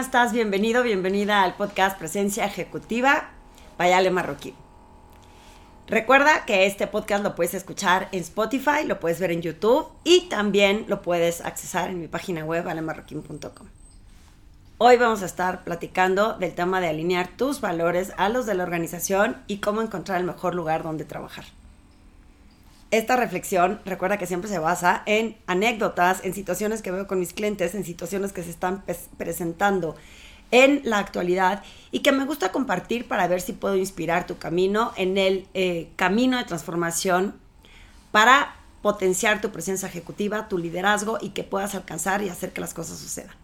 estás? 0.00 0.32
Bienvenido, 0.32 0.82
bienvenida 0.82 1.42
al 1.42 1.56
podcast 1.56 1.98
Presencia 1.98 2.46
Ejecutiva 2.46 3.32
Payale 3.76 4.10
Marroquín. 4.10 4.54
Recuerda 5.86 6.46
que 6.46 6.64
este 6.64 6.86
podcast 6.86 7.22
lo 7.22 7.34
puedes 7.34 7.52
escuchar 7.52 8.08
en 8.10 8.20
Spotify, 8.20 8.86
lo 8.86 8.98
puedes 8.98 9.20
ver 9.20 9.30
en 9.30 9.42
YouTube 9.42 9.88
y 10.02 10.22
también 10.30 10.86
lo 10.88 11.02
puedes 11.02 11.42
accesar 11.42 11.90
en 11.90 12.00
mi 12.00 12.08
página 12.08 12.46
web 12.46 12.66
alemarroquín.com. 12.66 13.66
Hoy 14.78 14.96
vamos 14.96 15.20
a 15.22 15.26
estar 15.26 15.64
platicando 15.64 16.32
del 16.32 16.54
tema 16.54 16.80
de 16.80 16.88
alinear 16.88 17.28
tus 17.36 17.60
valores 17.60 18.14
a 18.16 18.30
los 18.30 18.46
de 18.46 18.54
la 18.54 18.62
organización 18.62 19.36
y 19.48 19.58
cómo 19.58 19.82
encontrar 19.82 20.18
el 20.18 20.26
mejor 20.26 20.54
lugar 20.54 20.82
donde 20.82 21.04
trabajar. 21.04 21.44
Esta 22.90 23.16
reflexión, 23.16 23.80
recuerda 23.84 24.18
que 24.18 24.26
siempre 24.26 24.50
se 24.50 24.58
basa 24.58 25.02
en 25.06 25.36
anécdotas, 25.46 26.24
en 26.24 26.34
situaciones 26.34 26.82
que 26.82 26.90
veo 26.90 27.06
con 27.06 27.20
mis 27.20 27.32
clientes, 27.32 27.74
en 27.74 27.84
situaciones 27.84 28.32
que 28.32 28.42
se 28.42 28.50
están 28.50 28.82
presentando 29.16 29.94
en 30.50 30.80
la 30.82 30.98
actualidad 30.98 31.62
y 31.92 32.00
que 32.00 32.10
me 32.10 32.24
gusta 32.24 32.50
compartir 32.50 33.06
para 33.06 33.28
ver 33.28 33.40
si 33.40 33.52
puedo 33.52 33.76
inspirar 33.76 34.26
tu 34.26 34.38
camino 34.38 34.92
en 34.96 35.18
el 35.18 35.46
eh, 35.54 35.88
camino 35.94 36.38
de 36.38 36.44
transformación 36.44 37.38
para 38.10 38.56
potenciar 38.82 39.40
tu 39.40 39.50
presencia 39.52 39.86
ejecutiva, 39.86 40.48
tu 40.48 40.58
liderazgo 40.58 41.18
y 41.20 41.30
que 41.30 41.44
puedas 41.44 41.76
alcanzar 41.76 42.22
y 42.22 42.28
hacer 42.28 42.52
que 42.52 42.60
las 42.60 42.74
cosas 42.74 42.98
sucedan. 42.98 43.36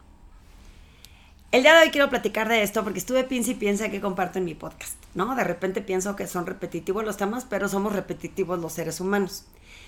El 1.53 1.63
día 1.63 1.77
de 1.77 1.85
hoy 1.85 1.91
quiero 1.91 2.11
platicar 2.11 2.49
de 2.49 2.63
esto 2.63 2.83
porque 2.83 2.99
estuve 2.99 3.23
piensa 3.23 3.53
y 3.53 3.55
piensa 3.55 3.89
que 3.91 4.01
comparto 4.01 4.39
en 4.39 4.45
mi 4.45 4.55
podcast, 4.55 4.97
¿no? 5.17 5.35
De 5.35 5.43
repente 5.43 5.81
pienso 5.81 6.15
que 6.15 6.27
son 6.27 6.47
repetitivos 6.47 7.05
los 7.05 7.17
temas, 7.17 7.47
pero 7.49 7.69
somos 7.69 7.95
repetitivos 7.95 8.61
los 8.61 8.75
seres 8.75 9.01
humanos. 9.01 9.45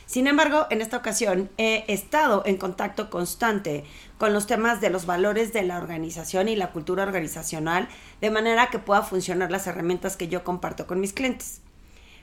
Sin 0.06 0.26
embargo, 0.26 0.66
en 0.70 0.80
esta 0.80 0.96
ocasión 0.96 1.50
he 1.58 1.84
estado 1.86 2.42
en 2.46 2.56
contacto 2.56 3.10
constante 3.10 3.84
con 4.16 4.32
los 4.32 4.46
temas 4.46 4.80
de 4.80 4.88
los 4.88 5.04
valores 5.04 5.52
de 5.52 5.62
la 5.62 5.76
organización 5.76 6.48
y 6.48 6.56
la 6.56 6.72
cultura 6.72 7.02
organizacional, 7.02 7.88
de 8.22 8.30
manera 8.30 8.70
que 8.70 8.78
pueda 8.78 9.02
funcionar 9.02 9.50
las 9.50 9.66
herramientas 9.66 10.16
que 10.16 10.28
yo 10.28 10.42
comparto 10.44 10.86
con 10.86 10.98
mis 10.98 11.12
clientes. 11.12 11.60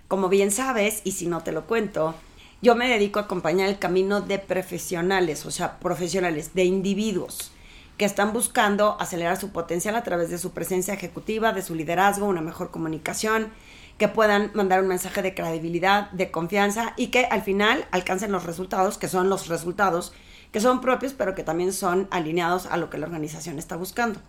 Como 0.08 0.28
bien 0.28 0.50
sabes, 0.52 1.02
y 1.04 1.12
si 1.12 1.28
no 1.28 1.44
te 1.44 1.52
lo 1.52 1.68
cuento, 1.68 2.16
yo 2.64 2.76
me 2.76 2.90
dedico 2.90 3.20
a 3.20 3.24
acompañar 3.24 3.70
el 3.70 3.78
camino 3.78 4.22
de 4.22 4.40
profesionales, 4.40 5.46
o 5.46 5.52
sea, 5.52 5.80
profesionales, 5.80 6.56
de 6.56 6.66
individuos 6.66 7.52
que 7.98 8.06
están 8.06 8.34
buscando 8.34 8.98
acelerar 9.00 9.38
su 9.38 9.52
potencial 9.52 9.96
a 9.96 10.04
través 10.04 10.30
de 10.30 10.38
su 10.38 10.52
presencia 10.52 10.94
ejecutiva, 10.94 11.54
de 11.54 11.62
su 11.62 11.76
liderazgo, 11.76 12.28
una 12.28 12.42
mejor 12.42 12.72
comunicación, 12.72 13.52
que 13.98 14.08
puedan 14.08 14.52
mandar 14.54 14.82
un 14.82 14.88
mensaje 14.88 15.22
de 15.22 15.34
credibilidad, 15.34 16.12
de 16.12 16.30
confianza 16.30 16.94
y 16.98 17.08
que 17.08 17.26
al 17.26 17.42
final 17.44 17.88
alcancen 17.92 18.32
los 18.32 18.44
resultados, 18.44 18.98
que 18.98 19.08
son 19.08 19.30
los 19.30 19.48
resultados 19.48 20.14
que 20.52 20.62
son 20.62 20.80
propios, 20.80 21.14
pero 21.14 21.36
que 21.36 21.44
también 21.44 21.74
son 21.74 22.08
alineados 22.12 22.66
a 22.68 22.78
lo 22.78 22.90
que 22.90 22.98
la 22.98 23.08
organización 23.08 23.60
está 23.60 23.76
buscando. 23.76 24.22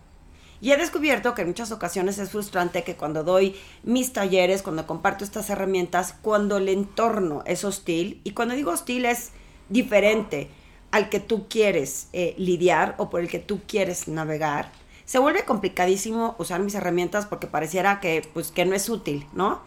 Y 0.61 0.73
he 0.73 0.77
descubierto 0.77 1.35
que 1.35 1.43
en 1.43 1.49
muchas 1.49 1.71
ocasiones 1.71 2.19
es 2.19 2.31
frustrante 2.31 2.83
que 2.83 2.97
cuando 2.97 3.23
doy 3.23 3.55
mis 3.85 4.13
talleres, 4.13 4.63
cuando 4.63 4.89
comparto 4.89 5.23
estas 5.23 5.51
herramientas, 5.51 6.17
cuando 6.23 6.57
el 6.57 6.69
entorno 6.69 7.45
es 7.47 7.63
hostil, 7.63 8.21
y 8.25 8.33
cuando 8.33 8.57
digo 8.57 8.73
hostil 8.73 9.05
es 9.05 9.31
diferente, 9.69 10.51
al 10.97 11.09
que 11.09 11.21
tú 11.21 11.47
quieres 11.49 12.09
eh, 12.13 12.35
lidiar 12.39 12.95
o 12.99 13.11
por 13.11 13.21
el 13.21 13.29
que 13.29 13.39
tú 13.39 13.61
quieres 13.67 14.09
navegar, 14.09 14.71
se 15.05 15.19
vuelve 15.19 15.45
complicadísimo 15.45 16.35
usar 16.39 16.61
mis 16.61 16.75
herramientas 16.75 17.27
porque 17.27 17.47
pareciera 17.47 18.01
que, 18.01 18.29
pues, 18.35 18.51
que 18.51 18.65
no 18.65 18.75
es 18.75 18.89
útil, 18.89 19.27
¿no? 19.33 19.61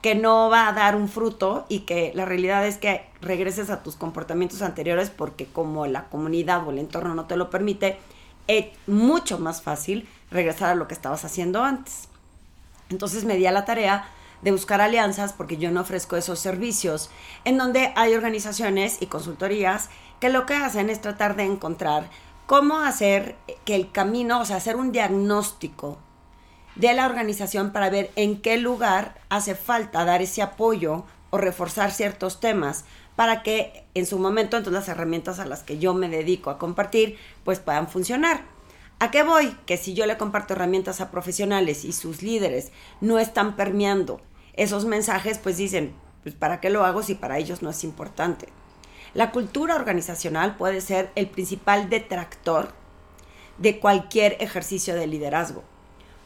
Que 0.00 0.14
no 0.14 0.48
va 0.48 0.68
a 0.68 0.72
dar 0.72 0.96
un 0.96 1.08
fruto 1.08 1.66
y 1.68 1.80
que 1.80 2.12
la 2.14 2.24
realidad 2.24 2.66
es 2.66 2.78
que 2.78 3.04
regreses 3.20 3.68
a 3.68 3.82
tus 3.82 3.96
comportamientos 3.96 4.62
anteriores 4.62 5.10
porque 5.10 5.46
como 5.46 5.86
la 5.86 6.04
comunidad 6.04 6.66
o 6.66 6.70
el 6.70 6.78
entorno 6.78 7.14
no 7.14 7.26
te 7.26 7.36
lo 7.36 7.50
permite, 7.50 7.98
es 8.46 8.66
mucho 8.86 9.38
más 9.38 9.60
fácil 9.60 10.08
regresar 10.30 10.70
a 10.70 10.74
lo 10.74 10.88
que 10.88 10.94
estabas 10.94 11.24
haciendo 11.24 11.62
antes. 11.62 12.08
Entonces 12.88 13.24
me 13.24 13.36
di 13.36 13.46
a 13.46 13.52
la 13.52 13.64
tarea 13.64 14.08
de 14.42 14.52
buscar 14.52 14.80
alianzas 14.80 15.32
porque 15.32 15.56
yo 15.56 15.70
no 15.70 15.80
ofrezco 15.80 16.16
esos 16.16 16.38
servicios 16.38 17.10
en 17.44 17.58
donde 17.58 17.92
hay 17.96 18.14
organizaciones 18.14 18.98
y 19.00 19.06
consultorías 19.06 19.88
que 20.20 20.28
lo 20.28 20.46
que 20.46 20.54
hacen 20.54 20.90
es 20.90 21.00
tratar 21.00 21.36
de 21.36 21.44
encontrar 21.44 22.08
cómo 22.46 22.78
hacer 22.78 23.36
que 23.64 23.74
el 23.74 23.90
camino, 23.90 24.40
o 24.40 24.44
sea, 24.44 24.56
hacer 24.56 24.76
un 24.76 24.92
diagnóstico 24.92 25.98
de 26.76 26.92
la 26.94 27.06
organización 27.06 27.72
para 27.72 27.90
ver 27.90 28.10
en 28.16 28.40
qué 28.40 28.58
lugar 28.58 29.20
hace 29.28 29.54
falta 29.54 30.04
dar 30.04 30.22
ese 30.22 30.42
apoyo 30.42 31.04
o 31.30 31.38
reforzar 31.38 31.90
ciertos 31.90 32.38
temas 32.40 32.84
para 33.16 33.42
que 33.42 33.84
en 33.94 34.06
su 34.06 34.18
momento 34.18 34.56
entonces 34.56 34.80
las 34.80 34.88
herramientas 34.88 35.38
a 35.38 35.46
las 35.46 35.62
que 35.62 35.78
yo 35.78 35.94
me 35.94 36.08
dedico 36.08 36.50
a 36.50 36.58
compartir 36.58 37.18
pues 37.44 37.58
puedan 37.58 37.88
funcionar. 37.88 38.44
¿A 38.98 39.10
qué 39.10 39.22
voy? 39.22 39.56
Que 39.66 39.76
si 39.76 39.94
yo 39.94 40.06
le 40.06 40.16
comparto 40.16 40.54
herramientas 40.54 41.00
a 41.00 41.10
profesionales 41.10 41.84
y 41.84 41.92
sus 41.92 42.22
líderes 42.22 42.72
no 43.00 43.18
están 43.18 43.56
permeando 43.56 44.20
esos 44.54 44.86
mensajes, 44.86 45.38
pues 45.38 45.56
dicen, 45.58 45.94
pues 46.22 46.34
¿para 46.34 46.60
qué 46.60 46.70
lo 46.70 46.84
hago 46.84 47.02
si 47.02 47.14
para 47.14 47.38
ellos 47.38 47.62
no 47.62 47.70
es 47.70 47.84
importante? 47.84 48.48
La 49.16 49.30
cultura 49.30 49.76
organizacional 49.76 50.56
puede 50.56 50.82
ser 50.82 51.10
el 51.14 51.26
principal 51.26 51.88
detractor 51.88 52.74
de 53.56 53.78
cualquier 53.78 54.36
ejercicio 54.40 54.94
de 54.94 55.06
liderazgo. 55.06 55.64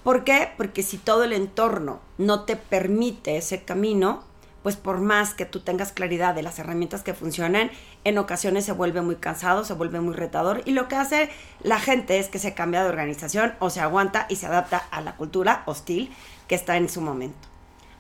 ¿Por 0.03 0.25
qué? 0.25 0.49
Porque 0.57 0.83
si 0.83 0.99
todo 0.99 1.23
el 1.23 1.33
entorno 1.33 2.01
no 2.19 2.43
te 2.47 2.57
permite 2.57 3.37
ese 3.37 3.63
camino, 3.63 4.25
pues 4.65 4.75
por 4.75 4.99
más 4.99 5.35
que 5.35 5.47
tú 5.47 5.61
tengas 5.61 5.93
claridad 5.93 6.35
de 6.35 6.43
las 6.43 6.59
herramientas 6.59 7.05
que 7.05 7.15
funcionan, 7.15 7.71
en 8.03 8.19
ocasiones 8.19 8.65
se 8.65 8.73
vuelve 8.73 9.03
muy 9.03 9.15
cansado, 9.15 9.65
se 9.65 9.75
vuelve 9.75 10.01
muy 10.01 10.15
retador 10.15 10.63
y 10.65 10.73
lo 10.73 10.89
que 10.89 10.97
hace 10.97 11.31
la 11.63 11.79
gente 11.79 12.19
es 12.19 12.27
que 12.27 12.41
se 12.41 12.55
cambia 12.55 12.83
de 12.83 12.89
organización 12.89 13.55
o 13.61 13.71
se 13.71 13.79
aguanta 13.79 14.27
y 14.29 14.35
se 14.35 14.47
adapta 14.47 14.79
a 14.91 15.01
la 15.01 15.15
cultura 15.15 15.63
hostil 15.67 16.13
que 16.49 16.57
está 16.57 16.77
en 16.77 16.89
su 16.89 17.01
momento. 17.01 17.50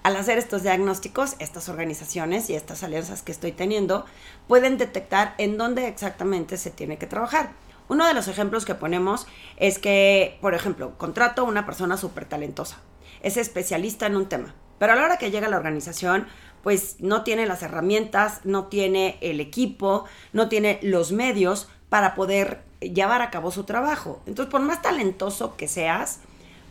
Al 0.02 0.16
hacer 0.16 0.38
estos 0.38 0.62
diagnósticos, 0.62 1.36
estas 1.40 1.68
organizaciones 1.68 2.48
y 2.48 2.54
estas 2.54 2.82
alianzas 2.82 3.22
que 3.22 3.32
estoy 3.32 3.52
teniendo 3.52 4.06
pueden 4.48 4.78
detectar 4.78 5.34
en 5.36 5.58
dónde 5.58 5.88
exactamente 5.88 6.56
se 6.56 6.70
tiene 6.70 6.96
que 6.96 7.06
trabajar. 7.06 7.50
Uno 7.88 8.06
de 8.06 8.14
los 8.14 8.26
ejemplos 8.26 8.64
que 8.64 8.74
ponemos 8.74 9.26
es 9.58 9.78
que, 9.78 10.38
por 10.40 10.54
ejemplo, 10.54 10.96
contrato 10.96 11.42
a 11.42 11.44
una 11.44 11.66
persona 11.66 11.98
súper 11.98 12.24
talentosa, 12.24 12.78
es 13.22 13.36
especialista 13.36 14.06
en 14.06 14.16
un 14.16 14.26
tema, 14.26 14.54
pero 14.78 14.94
a 14.94 14.96
la 14.96 15.04
hora 15.04 15.18
que 15.18 15.30
llega 15.30 15.48
a 15.48 15.50
la 15.50 15.58
organización, 15.58 16.26
pues 16.62 16.96
no 17.00 17.22
tiene 17.22 17.44
las 17.44 17.62
herramientas, 17.62 18.40
no 18.44 18.68
tiene 18.68 19.18
el 19.20 19.38
equipo, 19.38 20.06
no 20.32 20.48
tiene 20.48 20.78
los 20.82 21.12
medios 21.12 21.68
para 21.90 22.14
poder 22.14 22.62
llevar 22.80 23.20
a 23.20 23.30
cabo 23.30 23.50
su 23.50 23.64
trabajo. 23.64 24.22
Entonces, 24.24 24.50
por 24.50 24.62
más 24.62 24.80
talentoso 24.80 25.56
que 25.56 25.68
seas, 25.68 26.20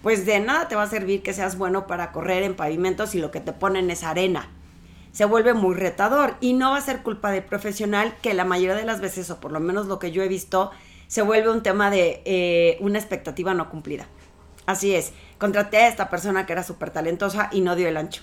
pues 0.02 0.26
de 0.26 0.40
nada 0.40 0.68
te 0.68 0.76
va 0.76 0.84
a 0.84 0.90
servir 0.90 1.22
que 1.22 1.34
seas 1.34 1.58
bueno 1.58 1.88
para 1.88 2.12
correr 2.12 2.44
en 2.44 2.56
pavimentos 2.56 3.12
si 3.12 3.20
lo 3.20 3.32
que 3.32 3.42
te 3.42 3.54
ponen 3.54 3.90
es 3.90 4.04
arena. 4.04 4.50
Se 5.12 5.26
vuelve 5.26 5.54
muy 5.54 5.76
retador 5.76 6.36
y 6.40 6.54
no 6.54 6.72
va 6.72 6.78
a 6.78 6.82
ser 6.82 7.02
culpa 7.02 7.32
del 7.32 7.44
profesional 7.44 8.16
que 8.22 8.34
la 8.34 8.46
mayoría 8.46 8.76
de 8.76 8.86
las 8.86 9.02
veces, 9.02 9.30
o 9.32 9.40
por 9.40 9.52
lo 9.52 9.60
menos 9.60 9.88
lo 9.88 10.00
que 10.00 10.12
yo 10.12 10.24
he 10.24 10.28
visto, 10.28 10.72
se 11.08 11.24
vuelve 11.24 11.50
un 11.50 11.64
tema 11.64 11.90
de 11.90 12.22
eh, 12.26 12.78
una 12.80 13.00
expectativa 13.00 13.54
no 13.54 13.70
cumplida. 13.70 14.08
Así 14.68 14.94
es, 14.94 15.14
contraté 15.40 15.78
a 15.78 15.88
esta 15.88 16.10
persona 16.10 16.46
que 16.46 16.54
era 16.54 16.64
súper 16.64 16.92
talentosa 16.92 17.50
y 17.52 17.62
no 17.62 17.76
dio 17.76 17.88
el 17.88 17.98
ancho. 17.98 18.22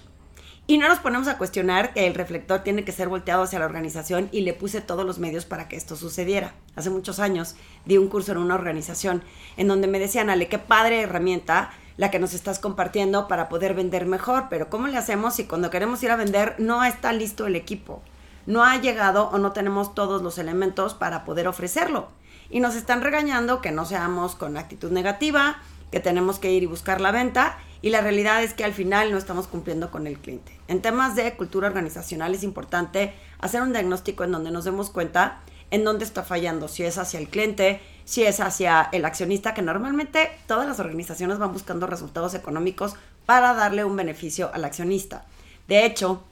Y 0.69 0.79
no 0.79 0.89
nos 0.89 0.99
ponemos 0.99 1.29
a 1.29 1.39
cuestionar 1.39 1.93
que 1.93 2.09
el 2.09 2.15
reflector 2.15 2.61
tiene 2.65 2.85
que 2.85 2.91
ser 2.91 3.09
volteado 3.09 3.45
hacia 3.45 3.61
la 3.61 3.67
organización 3.67 4.29
y 4.33 4.41
le 4.41 4.53
puse 4.53 4.81
todos 4.81 5.07
los 5.07 5.21
medios 5.21 5.45
para 5.45 5.69
que 5.69 5.77
esto 5.77 5.95
sucediera. 5.95 6.55
Hace 6.75 6.91
muchos 6.91 7.21
años 7.21 7.55
di 7.85 7.99
un 7.99 8.09
curso 8.09 8.33
en 8.33 8.39
una 8.39 8.57
organización 8.57 9.23
en 9.57 9.69
donde 9.69 9.87
me 9.87 10.01
decían, 10.01 10.29
Ale, 10.29 10.49
qué 10.49 10.59
padre 10.59 11.03
herramienta 11.03 11.71
la 11.97 12.11
que 12.11 12.19
nos 12.19 12.35
estás 12.35 12.59
compartiendo 12.59 13.29
para 13.29 13.49
poder 13.49 13.75
vender 13.75 14.07
mejor, 14.07 14.47
pero 14.51 14.69
¿cómo 14.69 14.89
le 14.89 14.99
hacemos 14.99 15.35
si 15.35 15.45
cuando 15.45 15.71
queremos 15.71 16.03
ir 16.03 16.11
a 16.11 16.17
vender 16.17 16.57
no 16.59 16.83
está 16.85 17.13
listo 17.13 17.47
el 17.47 17.55
equipo? 17.55 18.03
No 18.47 18.65
ha 18.65 18.77
llegado 18.77 19.29
o 19.31 19.39
no 19.39 19.53
tenemos 19.53 19.95
todos 19.95 20.21
los 20.21 20.37
elementos 20.37 20.95
para 20.95 21.25
poder 21.25 21.47
ofrecerlo. 21.47 22.09
Y 22.51 22.59
nos 22.59 22.75
están 22.75 23.03
regañando 23.03 23.61
que 23.61 23.71
no 23.71 23.85
seamos 23.85 24.35
con 24.35 24.57
actitud 24.57 24.91
negativa, 24.91 25.59
que 25.91 26.01
tenemos 26.01 26.39
que 26.39 26.53
ir 26.53 26.63
y 26.63 26.67
buscar 26.67 27.01
la 27.01 27.13
venta 27.13 27.59
y 27.83 27.91
la 27.91 28.01
realidad 28.01 28.43
es 28.43 28.55
que 28.55 28.65
al 28.65 28.73
final 28.73 29.13
no 29.13 29.19
estamos 29.19 29.47
cumpliendo 29.47 29.91
con 29.91 30.07
el 30.07 30.19
cliente. 30.19 30.59
En 30.69 30.83
temas 30.83 31.15
de 31.15 31.35
cultura 31.35 31.69
organizacional 31.69 32.35
es 32.35 32.43
importante 32.43 33.15
hacer 33.39 33.63
un 33.63 33.73
diagnóstico 33.73 34.25
en 34.25 34.33
donde 34.33 34.51
nos 34.51 34.65
demos 34.65 34.91
cuenta 34.91 35.41
en 35.71 35.85
dónde 35.85 36.05
está 36.05 36.23
fallando, 36.23 36.69
si 36.69 36.85
es 36.85 36.97
hacia 36.97 37.19
el 37.19 37.29
cliente, 37.29 37.81
si 38.05 38.25
es 38.25 38.41
hacia 38.41 38.89
el 38.93 39.05
accionista, 39.05 39.53
que 39.53 39.63
normalmente 39.63 40.31
todas 40.47 40.67
las 40.67 40.79
organizaciones 40.79 41.39
van 41.39 41.53
buscando 41.53 41.87
resultados 41.87 42.35
económicos 42.35 42.95
para 43.25 43.53
darle 43.55 43.85
un 43.85 43.97
beneficio 43.97 44.51
al 44.55 44.65
accionista. 44.65 45.25
De 45.67 45.85
hecho, 45.85 46.23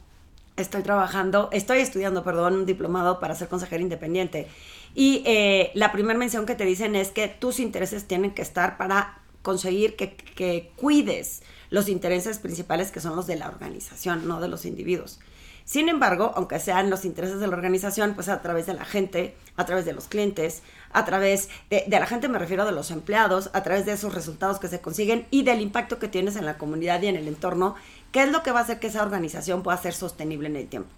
estoy 0.57 0.83
trabajando, 0.83 1.49
estoy 1.53 1.79
estudiando, 1.79 2.23
perdón, 2.23 2.55
un 2.55 2.67
diplomado 2.67 3.19
para 3.19 3.35
ser 3.35 3.49
consejero 3.49 3.83
independiente. 3.83 4.49
Y 4.95 5.23
eh, 5.27 5.73
la 5.75 5.91
primera 5.91 6.19
mención 6.19 6.47
que 6.47 6.55
te 6.55 6.65
dicen 6.65 6.95
es 6.95 7.11
que 7.11 7.27
tus 7.27 7.59
intereses 7.59 8.07
tienen 8.07 8.31
que 8.31 8.43
estar 8.43 8.77
para 8.77 9.19
conseguir 9.45 9.95
que, 9.95 10.73
cuides 10.75 11.43
los 11.71 11.89
intereses 11.89 12.39
principales 12.39 12.91
que 12.91 13.01
son 13.01 13.15
los 13.15 13.27
de 13.29 13.37
la 13.37 13.49
organización, 13.49 14.27
no 14.27 14.41
de 14.41 14.49
los 14.49 14.65
individuos. 14.65 15.21
Sin 15.67 15.89
embargo, 15.89 16.33
aunque 16.35 16.59
sean 16.59 16.91
los 16.91 17.05
intereses 17.05 17.41
de 17.41 17.47
la 17.47 17.55
organización, 17.55 18.15
pues 18.15 18.29
a 18.29 18.43
través 18.43 18.67
de 18.67 18.75
la 18.75 18.85
gente, 18.85 19.35
a 19.57 19.65
través 19.65 19.85
de 19.85 19.93
los 19.93 20.09
clientes, 20.09 20.63
a 20.93 21.05
través 21.05 21.49
de, 21.71 21.85
la 21.89 22.07
gente, 22.07 22.29
me 22.29 22.39
refiero 22.39 22.65
de 22.65 22.73
los 22.73 22.91
empleados, 22.91 23.51
a 23.53 23.63
través 23.63 23.87
de 23.87 23.93
esos 23.93 24.15
resultados 24.15 24.59
que 24.59 24.69
se 24.69 24.81
consiguen 24.81 25.27
y 25.31 25.43
del 25.43 25.61
impacto 25.61 25.99
que 25.99 26.09
tienes 26.09 26.37
en 26.37 26.47
la 26.47 26.59
comunidad 26.59 27.01
y 27.03 27.07
en 27.07 27.17
el 27.17 27.29
entorno, 27.29 27.75
que 28.13 28.23
es 28.23 28.31
lo 28.31 28.43
que 28.43 28.51
va 28.51 28.61
a 28.61 28.63
hacer 28.63 28.79
que 28.79 28.89
esa 28.89 29.03
organización 29.03 29.63
pueda 29.63 29.77
ser 29.77 29.95
sostenible 29.95 30.49
en 30.49 30.57
el 30.57 30.69
tiempo. 30.69 30.91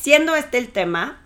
Siendo 0.00 0.34
este 0.36 0.58
el 0.58 0.68
tema, 0.68 1.19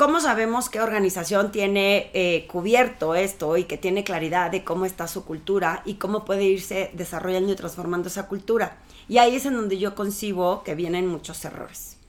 ¿cómo 0.00 0.18
sabemos 0.18 0.70
qué 0.70 0.80
organización 0.80 1.52
tiene 1.52 2.10
eh, 2.14 2.46
cubierto 2.46 3.14
esto 3.14 3.58
y 3.58 3.64
que 3.64 3.76
tiene 3.76 4.02
claridad 4.02 4.50
de 4.50 4.64
cómo 4.64 4.86
está 4.86 5.06
su 5.06 5.26
cultura 5.26 5.82
y 5.84 5.96
cómo 5.96 6.24
puede 6.24 6.44
irse 6.44 6.90
desarrollando 6.94 7.52
y 7.52 7.56
transformando 7.56 8.08
esa 8.08 8.26
cultura? 8.26 8.78
Y 9.10 9.18
ahí 9.18 9.36
es 9.36 9.44
en 9.44 9.56
donde 9.56 9.76
yo 9.76 9.94
concibo 9.94 10.62
que 10.64 10.74
vienen 10.74 11.06
muchos 11.06 11.44
errores. 11.44 11.99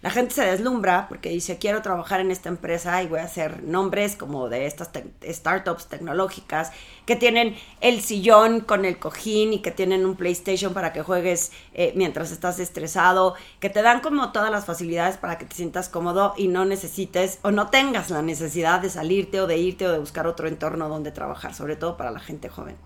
La 0.00 0.10
gente 0.10 0.32
se 0.32 0.44
deslumbra 0.44 1.06
porque 1.08 1.28
dice, 1.28 1.58
quiero 1.58 1.82
trabajar 1.82 2.20
en 2.20 2.30
esta 2.30 2.48
empresa 2.48 3.02
y 3.02 3.08
voy 3.08 3.18
a 3.18 3.24
hacer 3.24 3.64
nombres 3.64 4.14
como 4.14 4.48
de 4.48 4.66
estas 4.66 4.90
startups 5.24 5.88
tecnológicas 5.88 6.70
que 7.04 7.16
tienen 7.16 7.56
el 7.80 8.00
sillón 8.00 8.60
con 8.60 8.84
el 8.84 9.00
cojín 9.00 9.52
y 9.54 9.58
que 9.58 9.72
tienen 9.72 10.06
un 10.06 10.14
PlayStation 10.14 10.72
para 10.72 10.92
que 10.92 11.02
juegues 11.02 11.50
eh, 11.74 11.92
mientras 11.96 12.30
estás 12.30 12.60
estresado, 12.60 13.34
que 13.58 13.70
te 13.70 13.82
dan 13.82 14.00
como 14.00 14.30
todas 14.30 14.52
las 14.52 14.66
facilidades 14.66 15.16
para 15.16 15.36
que 15.36 15.46
te 15.46 15.56
sientas 15.56 15.88
cómodo 15.88 16.32
y 16.36 16.46
no 16.46 16.64
necesites 16.64 17.40
o 17.42 17.50
no 17.50 17.68
tengas 17.68 18.10
la 18.10 18.22
necesidad 18.22 18.80
de 18.80 18.90
salirte 18.90 19.40
o 19.40 19.48
de 19.48 19.58
irte 19.58 19.88
o 19.88 19.92
de 19.92 19.98
buscar 19.98 20.28
otro 20.28 20.46
entorno 20.46 20.88
donde 20.88 21.10
trabajar, 21.10 21.54
sobre 21.54 21.74
todo 21.74 21.96
para 21.96 22.12
la 22.12 22.20
gente 22.20 22.48
joven. 22.48 22.76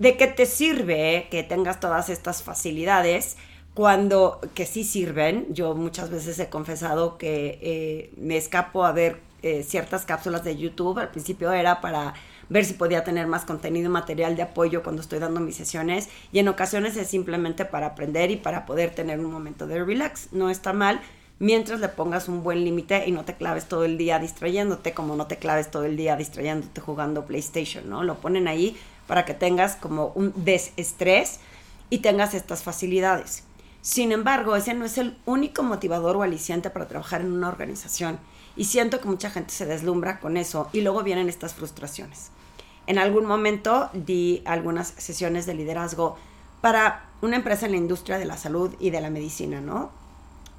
¿De 0.00 0.16
qué 0.16 0.26
te 0.26 0.46
sirve 0.46 1.28
que 1.30 1.42
tengas 1.42 1.78
todas 1.78 2.08
estas 2.08 2.42
facilidades? 2.42 3.36
Cuando, 3.80 4.42
que 4.54 4.66
sí 4.66 4.84
sirven, 4.84 5.46
yo 5.54 5.74
muchas 5.74 6.10
veces 6.10 6.38
he 6.38 6.50
confesado 6.50 7.16
que 7.16 7.58
eh, 7.62 8.12
me 8.18 8.36
escapo 8.36 8.84
a 8.84 8.92
ver 8.92 9.22
eh, 9.40 9.62
ciertas 9.62 10.04
cápsulas 10.04 10.44
de 10.44 10.54
YouTube. 10.54 10.98
Al 10.98 11.08
principio 11.08 11.50
era 11.50 11.80
para 11.80 12.12
ver 12.50 12.66
si 12.66 12.74
podía 12.74 13.04
tener 13.04 13.26
más 13.26 13.46
contenido 13.46 13.88
material 13.88 14.36
de 14.36 14.42
apoyo 14.42 14.82
cuando 14.82 15.00
estoy 15.00 15.18
dando 15.18 15.40
mis 15.40 15.56
sesiones 15.56 16.10
y 16.30 16.40
en 16.40 16.48
ocasiones 16.48 16.94
es 16.98 17.08
simplemente 17.08 17.64
para 17.64 17.86
aprender 17.86 18.30
y 18.30 18.36
para 18.36 18.66
poder 18.66 18.90
tener 18.90 19.18
un 19.18 19.32
momento 19.32 19.66
de 19.66 19.82
relax. 19.82 20.30
No 20.30 20.50
está 20.50 20.74
mal 20.74 21.00
mientras 21.38 21.80
le 21.80 21.88
pongas 21.88 22.28
un 22.28 22.42
buen 22.42 22.62
límite 22.62 23.08
y 23.08 23.12
no 23.12 23.24
te 23.24 23.36
claves 23.36 23.64
todo 23.64 23.86
el 23.86 23.96
día 23.96 24.18
distrayéndote, 24.18 24.92
como 24.92 25.16
no 25.16 25.26
te 25.26 25.38
claves 25.38 25.70
todo 25.70 25.86
el 25.86 25.96
día 25.96 26.16
distrayéndote 26.16 26.82
jugando 26.82 27.24
PlayStation, 27.24 27.88
¿no? 27.88 28.04
Lo 28.04 28.16
ponen 28.20 28.46
ahí 28.46 28.76
para 29.06 29.24
que 29.24 29.32
tengas 29.32 29.76
como 29.76 30.12
un 30.14 30.34
desestrés 30.36 31.40
y 31.88 32.00
tengas 32.00 32.34
estas 32.34 32.62
facilidades. 32.62 33.44
Sin 33.82 34.12
embargo, 34.12 34.56
ese 34.56 34.74
no 34.74 34.84
es 34.84 34.98
el 34.98 35.16
único 35.24 35.62
motivador 35.62 36.16
o 36.16 36.22
aliciente 36.22 36.70
para 36.70 36.88
trabajar 36.88 37.22
en 37.22 37.32
una 37.32 37.48
organización. 37.48 38.18
Y 38.56 38.64
siento 38.64 39.00
que 39.00 39.08
mucha 39.08 39.30
gente 39.30 39.52
se 39.52 39.64
deslumbra 39.64 40.20
con 40.20 40.36
eso 40.36 40.68
y 40.72 40.82
luego 40.82 41.02
vienen 41.02 41.28
estas 41.28 41.54
frustraciones. 41.54 42.30
En 42.86 42.98
algún 42.98 43.24
momento 43.24 43.88
di 43.92 44.42
algunas 44.44 44.88
sesiones 44.88 45.46
de 45.46 45.54
liderazgo 45.54 46.16
para 46.60 47.08
una 47.22 47.36
empresa 47.36 47.66
en 47.66 47.72
la 47.72 47.78
industria 47.78 48.18
de 48.18 48.24
la 48.24 48.36
salud 48.36 48.74
y 48.78 48.90
de 48.90 49.00
la 49.00 49.10
medicina, 49.10 49.60
¿no? 49.60 49.90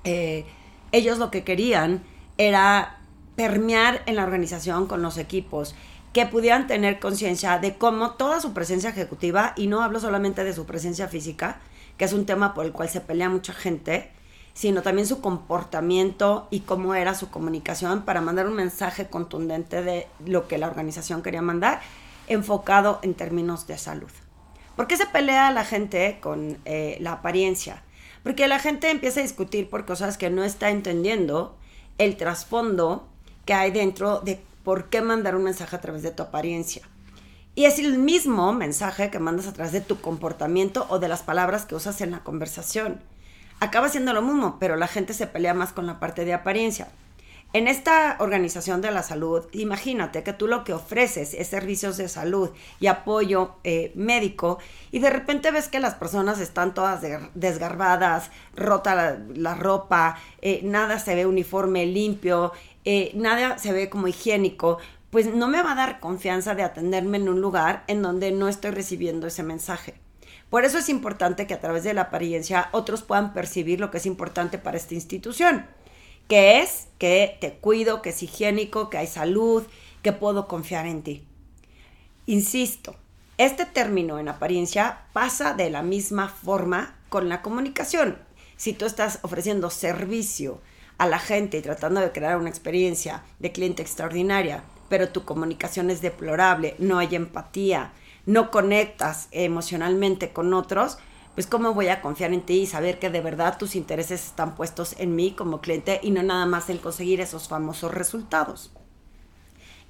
Eh, 0.03 0.45
ellos 0.91 1.17
lo 1.19 1.29
que 1.29 1.43
querían 1.43 2.03
era 2.37 2.99
permear 3.35 4.01
en 4.05 4.15
la 4.15 4.23
organización 4.23 4.87
con 4.87 5.01
los 5.01 5.17
equipos 5.17 5.75
que 6.13 6.25
pudieran 6.25 6.67
tener 6.67 6.99
conciencia 6.99 7.59
de 7.59 7.77
cómo 7.77 8.11
toda 8.11 8.41
su 8.41 8.53
presencia 8.53 8.89
ejecutiva, 8.89 9.53
y 9.55 9.67
no 9.67 9.81
hablo 9.81 9.99
solamente 9.99 10.43
de 10.43 10.53
su 10.53 10.65
presencia 10.65 11.07
física, 11.07 11.59
que 12.01 12.05
es 12.05 12.13
un 12.13 12.25
tema 12.25 12.55
por 12.55 12.65
el 12.65 12.71
cual 12.71 12.89
se 12.89 12.99
pelea 12.99 13.29
mucha 13.29 13.53
gente, 13.53 14.09
sino 14.55 14.81
también 14.81 15.05
su 15.05 15.21
comportamiento 15.21 16.47
y 16.49 16.61
cómo 16.61 16.95
era 16.95 17.13
su 17.13 17.29
comunicación 17.29 18.05
para 18.05 18.21
mandar 18.21 18.47
un 18.47 18.55
mensaje 18.55 19.05
contundente 19.05 19.83
de 19.83 20.07
lo 20.25 20.47
que 20.47 20.57
la 20.57 20.65
organización 20.65 21.21
quería 21.21 21.43
mandar, 21.43 21.79
enfocado 22.25 22.97
en 23.03 23.13
términos 23.13 23.67
de 23.67 23.77
salud. 23.77 24.09
¿Por 24.75 24.87
qué 24.87 24.97
se 24.97 25.05
pelea 25.05 25.51
la 25.51 25.63
gente 25.63 26.17
con 26.19 26.57
eh, 26.65 26.97
la 27.01 27.11
apariencia? 27.11 27.83
Porque 28.23 28.47
la 28.47 28.57
gente 28.57 28.89
empieza 28.89 29.19
a 29.19 29.23
discutir 29.23 29.69
por 29.69 29.85
cosas 29.85 30.17
que 30.17 30.31
no 30.31 30.43
está 30.43 30.71
entendiendo 30.71 31.55
el 31.99 32.17
trasfondo 32.17 33.07
que 33.45 33.53
hay 33.53 33.69
dentro 33.69 34.21
de 34.21 34.41
¿por 34.63 34.89
qué 34.89 35.03
mandar 35.03 35.35
un 35.35 35.43
mensaje 35.43 35.75
a 35.75 35.81
través 35.81 36.01
de 36.01 36.09
tu 36.09 36.23
apariencia? 36.23 36.81
Y 37.53 37.65
es 37.65 37.79
el 37.79 37.97
mismo 37.97 38.53
mensaje 38.53 39.09
que 39.09 39.19
mandas 39.19 39.47
a 39.47 39.53
través 39.53 39.73
de 39.73 39.81
tu 39.81 39.99
comportamiento 39.99 40.85
o 40.89 40.99
de 40.99 41.09
las 41.09 41.21
palabras 41.21 41.65
que 41.65 41.75
usas 41.75 41.99
en 42.01 42.11
la 42.11 42.23
conversación. 42.23 43.01
Acaba 43.59 43.89
siendo 43.89 44.13
lo 44.13 44.21
mismo, 44.21 44.57
pero 44.59 44.75
la 44.77 44.87
gente 44.87 45.13
se 45.13 45.27
pelea 45.27 45.53
más 45.53 45.73
con 45.73 45.85
la 45.85 45.99
parte 45.99 46.25
de 46.25 46.33
apariencia. 46.33 46.87
En 47.53 47.67
esta 47.67 48.15
organización 48.19 48.79
de 48.79 48.91
la 48.91 49.03
salud, 49.03 49.43
imagínate 49.51 50.23
que 50.23 50.31
tú 50.31 50.47
lo 50.47 50.63
que 50.63 50.71
ofreces 50.71 51.33
es 51.33 51.47
servicios 51.49 51.97
de 51.97 52.07
salud 52.07 52.51
y 52.79 52.87
apoyo 52.87 53.55
eh, 53.65 53.91
médico 53.93 54.59
y 54.89 54.99
de 54.99 55.09
repente 55.09 55.51
ves 55.51 55.67
que 55.67 55.81
las 55.81 55.95
personas 55.95 56.39
están 56.39 56.73
todas 56.73 57.01
desgarbadas, 57.35 58.31
rota 58.55 59.19
la, 59.35 59.55
ropa, 59.55 60.17
eh, 60.41 60.61
nada 60.63 60.97
se 60.97 61.13
ve 61.13 61.25
uniforme, 61.25 61.85
limpio, 61.85 62.53
eh, 62.85 63.11
nada 63.15 63.57
se 63.57 63.73
ve 63.73 63.89
como 63.89 64.07
higiénico, 64.07 64.77
pues 65.11 65.27
no 65.27 65.47
me 65.47 65.61
va 65.61 65.73
a 65.73 65.75
dar 65.75 65.99
confianza 65.99 66.55
de 66.55 66.63
atenderme 66.63 67.17
en 67.17 67.29
un 67.29 67.41
lugar 67.41 67.83
en 67.87 68.01
donde 68.01 68.31
no 68.31 68.47
estoy 68.47 68.71
recibiendo 68.71 69.27
ese 69.27 69.43
mensaje. 69.43 69.93
Por 70.49 70.65
eso 70.65 70.79
es 70.79 70.89
importante 70.89 71.47
que 71.47 71.53
a 71.53 71.59
través 71.59 71.83
de 71.83 71.93
la 71.93 72.03
apariencia 72.03 72.69
otros 72.71 73.03
puedan 73.03 73.33
percibir 73.33 73.79
lo 73.79 73.91
que 73.91 73.97
es 73.97 74.05
importante 74.05 74.57
para 74.57 74.77
esta 74.77 74.95
institución, 74.95 75.65
que 76.27 76.61
es 76.61 76.87
que 76.97 77.37
te 77.39 77.53
cuido, 77.53 78.01
que 78.01 78.09
es 78.09 78.23
higiénico, 78.23 78.89
que 78.89 78.97
hay 78.97 79.07
salud, 79.07 79.63
que 80.01 80.13
puedo 80.13 80.47
confiar 80.47 80.87
en 80.87 81.03
ti. 81.03 81.27
Insisto, 82.25 82.95
este 83.37 83.65
término 83.65 84.17
en 84.17 84.29
apariencia 84.29 85.05
pasa 85.13 85.53
de 85.53 85.69
la 85.69 85.83
misma 85.83 86.29
forma 86.29 86.95
con 87.09 87.27
la 87.27 87.41
comunicación. 87.41 88.17
Si 88.55 88.73
tú 88.73 88.85
estás 88.85 89.19
ofreciendo 89.23 89.69
servicio, 89.69 90.61
a 91.01 91.07
la 91.07 91.17
gente 91.17 91.57
y 91.57 91.61
tratando 91.63 91.99
de 91.99 92.11
crear 92.11 92.37
una 92.37 92.49
experiencia 92.49 93.23
de 93.39 93.51
cliente 93.51 93.81
extraordinaria, 93.81 94.63
pero 94.91 95.07
tu 95.07 95.23
comunicación 95.23 95.89
es 95.89 96.01
deplorable, 96.01 96.75
no 96.77 96.99
hay 96.99 97.15
empatía, 97.15 97.93
no 98.25 98.51
conectas 98.51 99.29
emocionalmente 99.31 100.33
con 100.33 100.53
otros, 100.53 100.97
pues 101.33 101.47
cómo 101.47 101.73
voy 101.73 101.87
a 101.87 102.01
confiar 102.01 102.33
en 102.33 102.41
ti 102.41 102.63
y 102.63 102.67
saber 102.67 102.99
que 102.99 103.09
de 103.09 103.21
verdad 103.21 103.57
tus 103.57 103.77
intereses 103.77 104.25
están 104.25 104.53
puestos 104.53 104.95
en 104.97 105.15
mí 105.15 105.31
como 105.31 105.61
cliente 105.61 106.01
y 106.03 106.11
no 106.11 106.21
nada 106.23 106.45
más 106.45 106.69
en 106.69 106.77
conseguir 106.77 107.21
esos 107.21 107.47
famosos 107.47 107.93
resultados. 107.93 108.73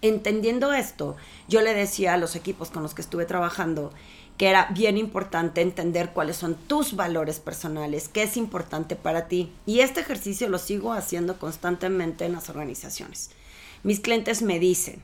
Entendiendo 0.04 0.72
esto, 0.72 1.16
yo 1.48 1.62
le 1.62 1.74
decía 1.74 2.14
a 2.14 2.18
los 2.18 2.36
equipos 2.36 2.70
con 2.70 2.84
los 2.84 2.94
que 2.94 3.02
estuve 3.02 3.26
trabajando 3.26 3.92
que 4.38 4.50
era 4.50 4.68
bien 4.72 5.00
importante 5.00 5.62
entender 5.62 6.12
cuáles 6.14 6.38
son 6.38 6.54
tus 6.54 6.96
valores 6.96 7.40
personales, 7.40 8.08
qué 8.08 8.22
es 8.22 8.38
importante 8.38 8.96
para 8.96 9.28
ti. 9.28 9.52
Y 9.66 9.80
este 9.80 10.02
ejercicio 10.02 10.48
lo 10.48 10.60
sigo 10.60 10.94
haciendo 10.94 11.40
constantemente 11.40 12.26
en 12.26 12.34
las 12.34 12.50
organizaciones. 12.50 13.32
Mis 13.84 14.00
clientes 14.00 14.42
me 14.42 14.60
dicen 14.60 15.04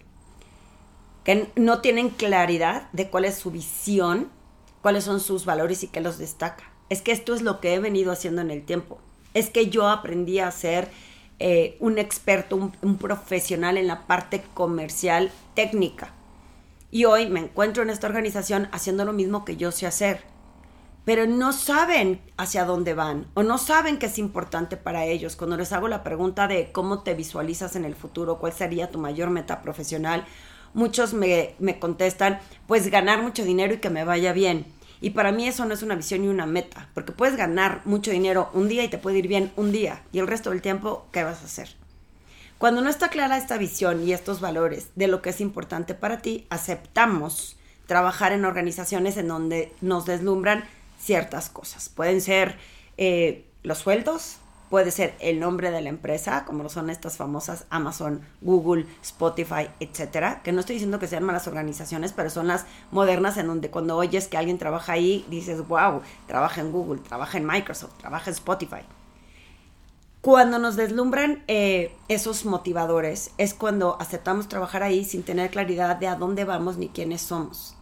que 1.24 1.50
no 1.56 1.82
tienen 1.82 2.10
claridad 2.10 2.90
de 2.94 3.10
cuál 3.10 3.26
es 3.26 3.36
su 3.36 3.52
visión, 3.52 4.30
cuáles 4.82 5.04
son 5.04 5.20
sus 5.20 5.46
valores 5.46 5.84
y 5.84 5.88
qué 5.88 6.02
los 6.02 6.18
destaca. 6.18 6.72
Es 6.90 7.02
que 7.02 7.12
esto 7.12 7.34
es 7.34 7.42
lo 7.42 7.60
que 7.60 7.74
he 7.74 7.80
venido 7.80 8.12
haciendo 8.12 8.42
en 8.42 8.52
el 8.52 8.64
tiempo. 8.64 9.00
Es 9.34 9.50
que 9.50 9.70
yo 9.70 9.88
aprendí 9.88 10.40
a 10.40 10.52
ser 10.52 10.90
eh, 11.40 11.78
un 11.80 11.98
experto, 11.98 12.72
un 12.82 12.98
profesional 12.98 13.78
en 13.78 13.88
la 13.88 14.08
parte 14.08 14.44
comercial 14.54 15.32
técnica 15.54 16.14
y 16.90 17.06
hoy 17.06 17.28
me 17.28 17.42
encuentro 17.42 17.84
en 17.84 17.90
esta 17.90 18.08
organización 18.08 18.70
haciendo 18.72 19.04
lo 19.04 19.14
mismo 19.14 19.44
que 19.44 19.58
yo 19.58 19.72
sé 19.72 19.88
hacer. 19.88 20.22
Pero 21.08 21.26
no 21.26 21.54
saben 21.54 22.20
hacia 22.36 22.66
dónde 22.66 22.94
van 22.94 23.28
o 23.34 23.42
no 23.42 23.58
saben 23.58 23.98
qué 23.98 24.08
es 24.08 24.20
importante 24.20 24.76
para 24.76 25.06
ellos. 25.06 25.38
Cuando 25.38 25.56
les 25.56 25.72
hago 25.72 25.88
la 25.88 26.04
pregunta 26.04 26.50
de 26.50 26.74
cómo 26.74 27.02
te 27.04 27.14
visualizas 27.14 27.78
en 27.78 27.86
el 27.86 27.96
futuro, 27.96 28.40
cuál 28.40 28.52
sería 28.52 28.92
tu 28.92 29.00
mayor 29.00 29.30
meta 29.30 29.62
profesional, 29.62 30.26
muchos 30.74 31.14
me, 31.14 31.56
me 31.60 31.80
contestan, 31.80 32.42
pues 32.68 32.92
ganar 32.92 33.22
mucho 33.22 33.46
dinero 33.46 33.74
y 33.74 33.78
que 33.78 33.90
me 33.90 34.04
vaya 34.04 34.34
bien. 34.34 34.66
Y 35.00 35.12
para 35.12 35.32
mí 35.32 35.48
eso 35.48 35.64
no 35.64 35.74
es 35.74 35.82
una 35.82 35.96
visión 35.96 36.24
ni 36.24 36.28
una 36.28 36.46
meta, 36.46 36.90
porque 36.94 37.14
puedes 37.14 37.38
ganar 37.38 37.84
mucho 37.86 38.12
dinero 38.12 38.50
un 38.54 38.68
día 38.68 38.84
y 38.84 38.90
te 38.90 38.98
puede 38.98 39.20
ir 39.20 39.30
bien 39.30 39.54
un 39.56 39.72
día, 39.72 40.04
y 40.12 40.20
el 40.20 40.28
resto 40.28 40.50
del 40.50 40.62
tiempo, 40.62 41.08
¿qué 41.14 41.24
vas 41.24 41.42
a 41.42 41.46
hacer? 41.46 41.70
Cuando 42.58 42.82
no 42.82 42.90
está 42.90 43.08
clara 43.08 43.38
esta 43.38 43.58
visión 43.58 44.06
y 44.06 44.12
estos 44.12 44.42
valores 44.42 44.90
de 44.96 45.08
lo 45.08 45.22
que 45.22 45.30
es 45.30 45.40
importante 45.40 45.94
para 45.94 46.18
ti, 46.18 46.48
aceptamos 46.50 47.56
trabajar 47.86 48.34
en 48.34 48.44
organizaciones 48.44 49.16
en 49.16 49.30
donde 49.30 49.72
nos 49.80 50.06
deslumbran 50.06 50.66
ciertas 51.08 51.50
cosas. 51.50 51.90
Pueden 51.90 52.22
ser 52.22 52.58
eh, 52.98 53.46
los 53.64 53.80
sueldos, 53.80 54.38
puede 54.70 54.92
ser 54.92 55.16
el 55.20 55.40
nombre 55.40 55.72
de 55.72 55.82
la 55.82 55.88
empresa, 55.90 56.44
como 56.46 56.68
son 56.68 56.90
estas 56.90 57.16
famosas 57.16 57.66
Amazon, 57.70 58.22
Google, 58.42 58.86
Spotify, 59.02 59.70
etcétera. 59.80 60.42
Que 60.44 60.52
no 60.52 60.60
estoy 60.60 60.76
diciendo 60.76 61.00
que 61.00 61.08
sean 61.08 61.24
malas 61.24 61.48
organizaciones, 61.48 62.12
pero 62.12 62.30
son 62.30 62.48
las 62.48 62.66
modernas 62.92 63.38
en 63.38 63.48
donde 63.48 63.70
cuando 63.72 63.96
oyes 63.96 64.28
que 64.28 64.38
alguien 64.38 64.58
trabaja 64.58 64.94
ahí, 64.94 65.26
dices, 65.30 65.66
wow, 65.68 66.02
trabaja 66.28 66.60
en 66.60 66.74
Google, 66.74 67.00
trabaja 67.02 67.38
en 67.38 67.46
Microsoft, 67.48 67.98
trabaja 67.98 68.30
en 68.30 68.36
Spotify. 68.36 68.84
cuando 70.22 70.60
nos 70.60 70.76
deslumbran 70.76 71.44
eh, 71.48 71.96
esos 72.10 72.44
motivadores 72.44 73.32
es 73.38 73.54
cuando 73.54 73.96
aceptamos 74.02 74.50
trabajar 74.50 74.84
ahí 74.84 75.06
sin 75.06 75.24
tener 75.24 75.50
claridad 75.52 75.96
de 75.96 76.08
a 76.08 76.16
dónde 76.16 76.44
vamos 76.44 76.76
ni 76.78 76.90
quiénes 76.90 77.22
somos. 77.22 77.77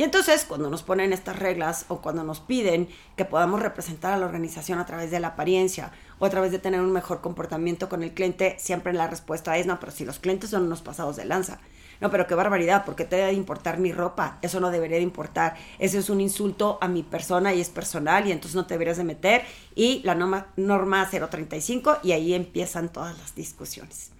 Y 0.00 0.02
entonces 0.02 0.46
cuando 0.46 0.70
nos 0.70 0.82
ponen 0.82 1.12
estas 1.12 1.38
reglas 1.38 1.84
o 1.88 2.00
cuando 2.00 2.24
nos 2.24 2.40
piden 2.40 2.88
que 3.16 3.26
podamos 3.26 3.60
representar 3.60 4.14
a 4.14 4.16
la 4.16 4.24
organización 4.24 4.78
a 4.78 4.86
través 4.86 5.10
de 5.10 5.20
la 5.20 5.28
apariencia 5.28 5.92
o 6.18 6.24
a 6.24 6.30
través 6.30 6.52
de 6.52 6.58
tener 6.58 6.80
un 6.80 6.90
mejor 6.90 7.20
comportamiento 7.20 7.90
con 7.90 8.02
el 8.02 8.14
cliente, 8.14 8.56
siempre 8.58 8.94
la 8.94 9.08
respuesta 9.08 9.58
es 9.58 9.66
no, 9.66 9.78
pero 9.78 9.92
si 9.92 10.06
los 10.06 10.18
clientes 10.18 10.48
son 10.48 10.62
unos 10.62 10.80
pasados 10.80 11.16
de 11.16 11.26
lanza. 11.26 11.60
No, 12.00 12.10
pero 12.10 12.26
qué 12.26 12.34
barbaridad, 12.34 12.86
porque 12.86 13.04
te 13.04 13.16
debe 13.16 13.28
de 13.28 13.34
importar 13.34 13.76
mi 13.76 13.92
ropa. 13.92 14.38
Eso 14.40 14.58
no 14.58 14.70
debería 14.70 14.96
de 14.96 15.02
importar. 15.02 15.56
Ese 15.78 15.98
es 15.98 16.08
un 16.08 16.22
insulto 16.22 16.78
a 16.80 16.88
mi 16.88 17.02
persona 17.02 17.52
y 17.52 17.60
es 17.60 17.68
personal 17.68 18.26
y 18.26 18.32
entonces 18.32 18.56
no 18.56 18.64
te 18.64 18.72
deberías 18.72 18.96
de 18.96 19.04
meter. 19.04 19.44
Y 19.74 20.00
la 20.04 20.14
norma, 20.14 20.46
norma 20.56 21.06
035 21.10 21.98
y 22.02 22.12
ahí 22.12 22.32
empiezan 22.32 22.88
todas 22.88 23.18
las 23.18 23.34
discusiones. 23.34 24.12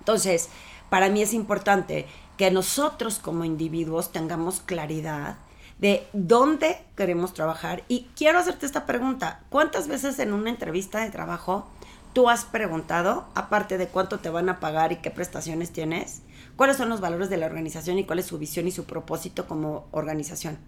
Entonces, 0.00 0.50
para 0.90 1.08
mí 1.08 1.22
es 1.22 1.32
importante 1.32 2.06
que 2.36 2.50
nosotros 2.50 3.18
como 3.18 3.44
individuos 3.44 4.12
tengamos 4.12 4.60
claridad 4.60 5.36
de 5.78 6.06
dónde 6.12 6.78
queremos 6.96 7.34
trabajar. 7.34 7.84
Y 7.88 8.08
quiero 8.16 8.38
hacerte 8.38 8.66
esta 8.66 8.86
pregunta. 8.86 9.42
¿Cuántas 9.50 9.88
veces 9.88 10.18
en 10.18 10.32
una 10.32 10.50
entrevista 10.50 11.00
de 11.00 11.10
trabajo 11.10 11.68
tú 12.12 12.30
has 12.30 12.44
preguntado, 12.44 13.26
aparte 13.34 13.76
de 13.76 13.88
cuánto 13.88 14.20
te 14.20 14.30
van 14.30 14.48
a 14.48 14.60
pagar 14.60 14.92
y 14.92 14.96
qué 14.96 15.10
prestaciones 15.10 15.72
tienes, 15.72 16.22
cuáles 16.56 16.76
son 16.76 16.88
los 16.88 17.00
valores 17.00 17.28
de 17.28 17.36
la 17.36 17.46
organización 17.46 17.98
y 17.98 18.04
cuál 18.04 18.20
es 18.20 18.26
su 18.26 18.38
visión 18.38 18.68
y 18.68 18.70
su 18.70 18.84
propósito 18.84 19.46
como 19.46 19.88
organización. 19.90 20.58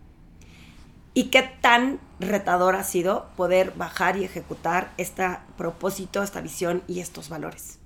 Y 1.14 1.30
qué 1.30 1.42
tan 1.62 1.98
retador 2.20 2.74
ha 2.74 2.84
sido 2.84 3.28
poder 3.36 3.72
bajar 3.76 4.18
y 4.18 4.24
ejecutar 4.24 4.92
este 4.98 5.38
propósito, 5.56 6.22
esta 6.22 6.42
visión 6.42 6.82
y 6.88 7.00
estos 7.00 7.30
valores. 7.30 7.78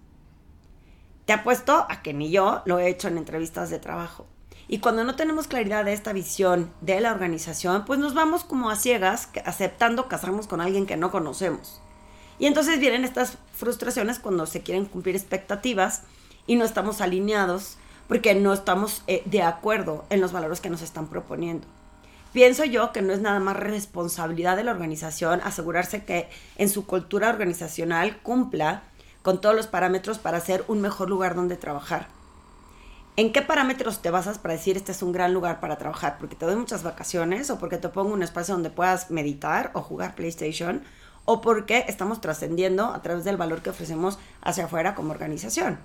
Te 1.30 1.34
apuesto 1.34 1.86
a 1.88 2.02
que 2.02 2.12
ni 2.12 2.32
yo 2.32 2.60
lo 2.64 2.80
he 2.80 2.88
hecho 2.88 3.06
en 3.06 3.16
entrevistas 3.16 3.70
de 3.70 3.78
trabajo. 3.78 4.26
Y 4.66 4.80
cuando 4.80 5.04
no 5.04 5.14
tenemos 5.14 5.46
claridad 5.46 5.84
de 5.84 5.92
esta 5.92 6.12
visión 6.12 6.72
de 6.80 7.00
la 7.00 7.12
organización, 7.12 7.84
pues 7.84 8.00
nos 8.00 8.14
vamos 8.14 8.42
como 8.42 8.68
a 8.68 8.74
ciegas, 8.74 9.28
aceptando 9.44 10.08
casarnos 10.08 10.48
con 10.48 10.60
alguien 10.60 10.86
que 10.86 10.96
no 10.96 11.12
conocemos. 11.12 11.80
Y 12.40 12.46
entonces 12.46 12.80
vienen 12.80 13.04
estas 13.04 13.38
frustraciones 13.54 14.18
cuando 14.18 14.44
se 14.46 14.62
quieren 14.62 14.86
cumplir 14.86 15.14
expectativas 15.14 16.02
y 16.48 16.56
no 16.56 16.64
estamos 16.64 17.00
alineados 17.00 17.76
porque 18.08 18.34
no 18.34 18.52
estamos 18.52 19.04
eh, 19.06 19.22
de 19.24 19.42
acuerdo 19.42 20.06
en 20.10 20.20
los 20.20 20.32
valores 20.32 20.60
que 20.60 20.68
nos 20.68 20.82
están 20.82 21.06
proponiendo. 21.06 21.68
Pienso 22.32 22.64
yo 22.64 22.90
que 22.90 23.02
no 23.02 23.12
es 23.12 23.20
nada 23.20 23.38
más 23.38 23.56
responsabilidad 23.56 24.56
de 24.56 24.64
la 24.64 24.72
organización 24.72 25.40
asegurarse 25.44 26.04
que 26.04 26.28
en 26.56 26.68
su 26.68 26.86
cultura 26.86 27.28
organizacional 27.28 28.18
cumpla 28.20 28.82
con 29.22 29.40
todos 29.40 29.54
los 29.54 29.66
parámetros 29.66 30.18
para 30.18 30.40
ser 30.40 30.64
un 30.68 30.80
mejor 30.80 31.08
lugar 31.08 31.34
donde 31.34 31.56
trabajar. 31.56 32.08
¿En 33.16 33.32
qué 33.32 33.42
parámetros 33.42 34.00
te 34.00 34.10
basas 34.10 34.38
para 34.38 34.54
decir 34.54 34.76
este 34.76 34.92
es 34.92 35.02
un 35.02 35.12
gran 35.12 35.34
lugar 35.34 35.60
para 35.60 35.76
trabajar? 35.78 36.16
¿Porque 36.18 36.36
te 36.36 36.46
doy 36.46 36.56
muchas 36.56 36.82
vacaciones 36.82 37.50
o 37.50 37.58
porque 37.58 37.76
te 37.76 37.88
pongo 37.88 38.14
un 38.14 38.22
espacio 38.22 38.54
donde 38.54 38.70
puedas 38.70 39.10
meditar 39.10 39.70
o 39.74 39.82
jugar 39.82 40.14
PlayStation? 40.14 40.82
¿O 41.24 41.40
porque 41.40 41.84
estamos 41.88 42.20
trascendiendo 42.20 42.86
a 42.86 43.02
través 43.02 43.24
del 43.24 43.36
valor 43.36 43.62
que 43.62 43.70
ofrecemos 43.70 44.18
hacia 44.40 44.64
afuera 44.64 44.94
como 44.94 45.10
organización? 45.10 45.78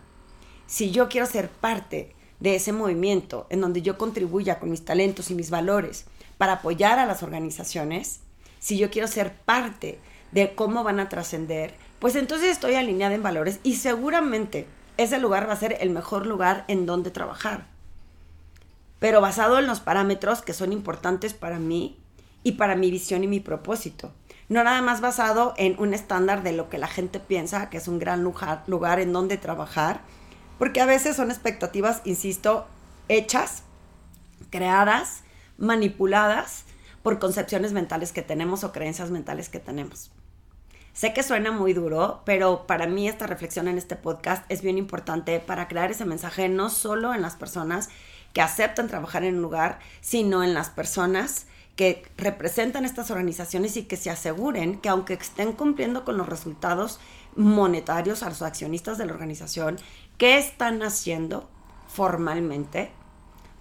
si 0.67 0.91
yo 0.91 1.09
quiero 1.09 1.25
ser 1.25 1.49
parte 1.49 2.15
de 2.39 2.55
ese 2.55 2.73
movimiento 2.73 3.47
en 3.49 3.61
donde 3.61 3.81
yo 3.81 3.97
contribuya 3.97 4.59
con 4.59 4.69
mis 4.69 4.83
talentos 4.83 5.31
y 5.31 5.35
mis 5.35 5.49
valores 5.49 6.05
para 6.37 6.53
apoyar 6.53 6.99
a 6.99 7.05
las 7.05 7.23
organizaciones, 7.23 8.19
si 8.59 8.77
yo 8.77 8.89
quiero 8.89 9.07
ser 9.07 9.33
parte 9.33 9.99
de 10.31 10.53
cómo 10.53 10.83
van 10.83 10.99
a 10.99 11.07
trascender, 11.09 11.75
pues 12.05 12.15
entonces 12.15 12.51
estoy 12.51 12.75
alineada 12.75 13.15
en 13.15 13.23
valores 13.23 13.59
y 13.63 13.77
seguramente 13.77 14.67
ese 14.97 15.17
lugar 15.17 15.49
va 15.49 15.53
a 15.53 15.59
ser 15.59 15.75
el 15.79 15.89
mejor 15.89 16.27
lugar 16.27 16.63
en 16.67 16.85
donde 16.85 17.09
trabajar. 17.09 17.65
Pero 18.99 19.21
basado 19.21 19.57
en 19.57 19.65
los 19.65 19.79
parámetros 19.79 20.43
que 20.43 20.53
son 20.53 20.71
importantes 20.71 21.33
para 21.33 21.57
mí 21.57 21.97
y 22.43 22.51
para 22.51 22.75
mi 22.75 22.91
visión 22.91 23.23
y 23.23 23.27
mi 23.27 23.39
propósito. 23.39 24.11
No 24.49 24.63
nada 24.63 24.83
más 24.83 25.01
basado 25.01 25.55
en 25.57 25.79
un 25.79 25.95
estándar 25.95 26.43
de 26.43 26.51
lo 26.51 26.69
que 26.69 26.77
la 26.77 26.85
gente 26.85 27.19
piensa 27.19 27.71
que 27.71 27.77
es 27.77 27.87
un 27.87 27.97
gran 27.97 28.21
lugar, 28.21 28.61
lugar 28.67 28.99
en 28.99 29.11
donde 29.11 29.37
trabajar, 29.37 30.01
porque 30.59 30.81
a 30.81 30.85
veces 30.85 31.15
son 31.15 31.31
expectativas, 31.31 32.03
insisto, 32.05 32.67
hechas, 33.07 33.63
creadas, 34.51 35.23
manipuladas 35.57 36.65
por 37.01 37.17
concepciones 37.17 37.73
mentales 37.73 38.13
que 38.13 38.21
tenemos 38.21 38.63
o 38.63 38.71
creencias 38.71 39.09
mentales 39.09 39.49
que 39.49 39.59
tenemos. 39.59 40.11
Sé 40.95 41.13
que 41.13 41.23
suena 41.23 41.51
muy 41.51 41.73
duro, 41.73 42.21
pero 42.23 42.65
para 42.67 42.87
mí 42.87 43.09
esta 43.09 43.27
reflexión 43.27 43.67
en 43.67 43.77
este 43.77 43.97
podcast 43.97 44.45
es 44.47 44.61
bien 44.61 44.77
importante 44.77 45.41
para 45.41 45.67
crear 45.67 45.91
ese 45.91 46.05
mensaje 46.05 46.47
no 46.47 46.69
solo 46.69 47.13
en 47.13 47.21
las 47.21 47.35
personas 47.35 47.89
que 48.31 48.39
aceptan 48.39 48.87
trabajar 48.87 49.25
en 49.25 49.35
un 49.35 49.41
lugar, 49.41 49.79
sino 49.99 50.41
en 50.41 50.53
las 50.53 50.69
personas 50.69 51.47
que 51.75 52.07
representan 52.15 52.85
estas 52.85 53.11
organizaciones 53.11 53.75
y 53.75 53.83
que 53.83 53.97
se 53.97 54.09
aseguren 54.09 54.79
que 54.79 54.87
aunque 54.87 55.15
estén 55.15 55.51
cumpliendo 55.51 56.05
con 56.05 56.15
los 56.15 56.29
resultados 56.29 57.01
monetarios 57.35 58.23
a 58.23 58.29
los 58.29 58.41
accionistas 58.41 58.97
de 58.97 59.05
la 59.05 59.11
organización, 59.11 59.75
¿qué 60.17 60.37
están 60.37 60.81
haciendo 60.81 61.49
formalmente 61.89 62.93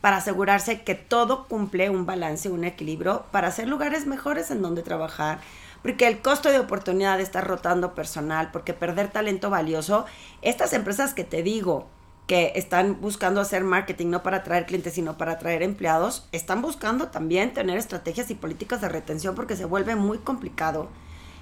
para 0.05 0.19
asegurarse 0.19 0.83
que 0.83 0.95
todo 0.95 1.49
cumple 1.49 1.89
un 1.89 2.05
balance, 2.05 2.51
un 2.51 2.65
equilibrio, 2.65 3.25
para 3.31 3.49
hacer 3.49 3.67
lugares 3.67 4.07
mejores 4.07 4.51
en 4.51 4.61
donde 4.61 4.83
trabajar? 4.83 5.41
Porque 5.81 6.07
el 6.07 6.21
costo 6.21 6.51
de 6.51 6.59
oportunidad 6.59 7.17
de 7.17 7.23
estar 7.23 7.47
rotando 7.47 7.95
personal, 7.95 8.51
porque 8.53 8.75
perder 8.75 9.11
talento 9.11 9.49
valioso, 9.49 10.05
estas 10.43 10.75
empresas 10.75 11.15
que 11.15 11.25
te 11.25 11.43
digo, 11.43 11.87
que 12.27 12.53
están 12.55 13.01
buscando 13.01 13.41
hacer 13.41 13.65
marketing 13.65 14.09
no 14.09 14.23
para 14.23 14.37
atraer 14.37 14.67
clientes, 14.67 14.93
sino 14.93 15.17
para 15.17 15.33
atraer 15.33 15.63
empleados, 15.63 16.29
están 16.33 16.61
buscando 16.61 17.09
también 17.09 17.55
tener 17.55 17.79
estrategias 17.79 18.31
y 18.31 18.35
políticas 18.35 18.83
de 18.83 18.91
retención 18.91 19.35
porque 19.35 19.57
se 19.57 19.65
vuelve 19.65 19.97
muy 19.97 20.19
complicado 20.19 20.91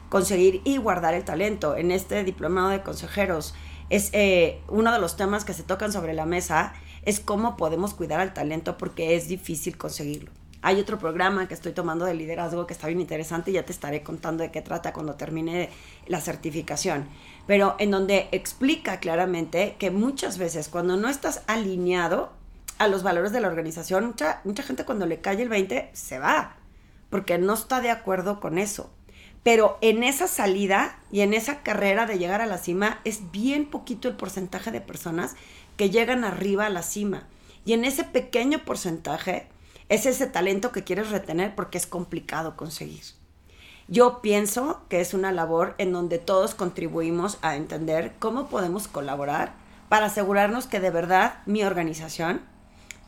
conseguir 0.08 0.60
y 0.62 0.76
guardar 0.76 1.14
el 1.14 1.24
talento. 1.24 1.74
En 1.74 1.90
este 1.90 2.22
diplomado 2.22 2.68
de 2.68 2.84
consejeros 2.84 3.56
es 3.90 4.10
eh, 4.12 4.62
uno 4.68 4.92
de 4.92 5.00
los 5.00 5.16
temas 5.16 5.44
que 5.44 5.52
se 5.52 5.64
tocan 5.64 5.90
sobre 5.90 6.14
la 6.14 6.26
mesa, 6.26 6.74
es 7.02 7.20
cómo 7.20 7.56
podemos 7.56 7.94
cuidar 7.94 8.20
al 8.20 8.34
talento 8.34 8.78
porque 8.78 9.16
es 9.16 9.28
difícil 9.28 9.76
conseguirlo. 9.76 10.30
Hay 10.64 10.78
otro 10.78 10.98
programa 10.98 11.48
que 11.48 11.54
estoy 11.54 11.72
tomando 11.72 12.04
de 12.04 12.14
liderazgo 12.14 12.66
que 12.66 12.72
está 12.72 12.86
bien 12.86 13.00
interesante 13.00 13.50
y 13.50 13.54
ya 13.54 13.64
te 13.64 13.72
estaré 13.72 14.04
contando 14.04 14.44
de 14.44 14.52
qué 14.52 14.62
trata 14.62 14.92
cuando 14.92 15.14
termine 15.14 15.70
la 16.06 16.20
certificación 16.20 17.08
pero 17.46 17.74
en 17.78 17.90
donde 17.90 18.28
explica 18.32 19.00
claramente 19.00 19.76
que 19.78 19.90
muchas 19.90 20.38
veces 20.38 20.68
cuando 20.68 20.96
no 20.96 21.08
estás 21.08 21.42
alineado 21.46 22.32
a 22.78 22.88
los 22.88 23.02
valores 23.02 23.32
de 23.32 23.40
la 23.40 23.48
organización, 23.48 24.06
mucha, 24.06 24.40
mucha 24.44 24.62
gente 24.62 24.84
cuando 24.84 25.06
le 25.06 25.20
cae 25.20 25.42
el 25.42 25.48
20 25.48 25.90
se 25.92 26.18
va, 26.18 26.56
porque 27.10 27.38
no 27.38 27.54
está 27.54 27.80
de 27.80 27.90
acuerdo 27.90 28.40
con 28.40 28.58
eso. 28.58 28.90
Pero 29.42 29.76
en 29.80 30.04
esa 30.04 30.28
salida 30.28 31.00
y 31.10 31.22
en 31.22 31.34
esa 31.34 31.62
carrera 31.62 32.06
de 32.06 32.18
llegar 32.18 32.40
a 32.40 32.46
la 32.46 32.58
cima 32.58 33.00
es 33.04 33.32
bien 33.32 33.66
poquito 33.66 34.06
el 34.06 34.14
porcentaje 34.14 34.70
de 34.70 34.80
personas 34.80 35.34
que 35.76 35.90
llegan 35.90 36.24
arriba 36.24 36.66
a 36.66 36.70
la 36.70 36.82
cima. 36.82 37.24
Y 37.64 37.72
en 37.72 37.84
ese 37.84 38.04
pequeño 38.04 38.64
porcentaje 38.64 39.48
es 39.88 40.06
ese 40.06 40.26
talento 40.26 40.72
que 40.72 40.84
quieres 40.84 41.10
retener 41.10 41.54
porque 41.54 41.78
es 41.78 41.86
complicado 41.86 42.56
conseguir. 42.56 43.04
Yo 43.88 44.22
pienso 44.22 44.80
que 44.88 45.00
es 45.00 45.12
una 45.12 45.32
labor 45.32 45.74
en 45.78 45.92
donde 45.92 46.18
todos 46.18 46.54
contribuimos 46.54 47.38
a 47.42 47.56
entender 47.56 48.14
cómo 48.18 48.48
podemos 48.48 48.88
colaborar 48.88 49.54
para 49.88 50.06
asegurarnos 50.06 50.66
que 50.66 50.80
de 50.80 50.90
verdad 50.90 51.42
mi 51.46 51.62
organización 51.62 52.40